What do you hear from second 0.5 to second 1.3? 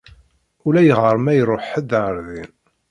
Ulayɣer